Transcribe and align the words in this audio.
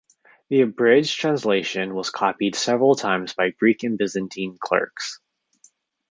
The 0.49 0.61
abridged 0.61 1.19
translation 1.19 1.93
was 1.93 2.09
copied 2.09 2.55
several 2.55 2.95
times 2.95 3.35
by 3.35 3.51
Greek 3.51 3.83
and 3.83 3.99
Byzantine 3.99 4.57
clerks. 4.59 5.19